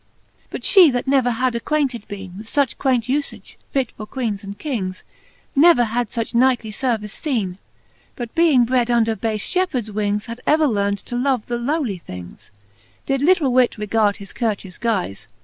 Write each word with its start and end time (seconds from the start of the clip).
XXXV. 0.01 0.49
But 0.49 0.61
fhe, 0.63 0.91
that 0.93 1.07
never 1.07 1.29
had 1.29 1.53
acquainted 1.53 2.07
beene 2.07 2.35
With 2.39 2.47
fuch 2.47 2.75
queint 2.79 3.03
ufage, 3.03 3.55
fit 3.69 3.91
for 3.91 4.07
Queenes 4.07 4.43
and 4.43 4.57
Kings, 4.57 5.03
Ne 5.55 5.67
ever 5.67 5.83
had 5.83 6.09
fuch 6.09 6.33
knightly 6.33 6.71
fervice 6.71 7.11
feene. 7.15 7.59
But 8.15 8.33
being 8.33 8.65
bred 8.65 8.89
under 8.89 9.15
bafe 9.15 9.43
fhepheards 9.43 9.91
wings, 9.91 10.25
Had 10.25 10.41
ever 10.47 10.65
learn'd 10.65 10.97
to 11.05 11.15
love 11.15 11.45
the 11.45 11.59
lowly 11.59 11.99
things, 11.99 12.49
Did 13.05 13.21
lide 13.21 13.41
whit 13.41 13.77
regard 13.77 14.17
his 14.17 14.33
courteous 14.33 14.79
guize. 14.79 15.27